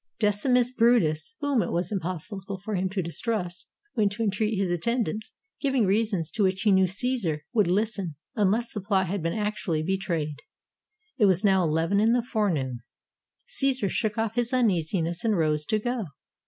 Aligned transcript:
Decimus 0.17 0.71
Brutus, 0.71 1.35
whom 1.41 1.61
it 1.61 1.69
was 1.71 1.91
impossible 1.91 2.57
for 2.57 2.73
him 2.73 2.89
to 2.89 3.03
distrust, 3.03 3.67
went 3.95 4.11
to 4.13 4.23
entreat 4.23 4.57
his 4.57 4.71
attend 4.71 5.07
ance, 5.07 5.31
giving 5.59 5.85
reasons 5.85 6.31
to 6.31 6.41
which 6.41 6.61
he 6.63 6.71
knew 6.71 6.87
Caesar 6.87 7.45
would 7.53 7.67
listen, 7.67 8.15
unless 8.33 8.73
the 8.73 8.81
plot 8.81 9.05
had 9.05 9.21
been 9.21 9.37
actually 9.37 9.83
betrayed. 9.83 10.39
It 11.19 11.25
was 11.25 11.43
now 11.43 11.61
eleven 11.61 11.99
in 11.99 12.13
the 12.13 12.23
forenoon. 12.23 12.79
Caesar 13.45 13.89
shook 13.89 14.17
off 14.17 14.33
his 14.33 14.51
uneasiness 14.51 15.23
and 15.23 15.37
rose 15.37 15.65
to 15.65 15.77
go. 15.77 16.05